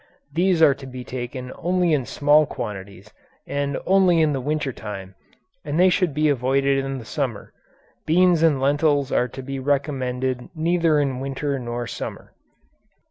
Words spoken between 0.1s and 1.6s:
These are to be taken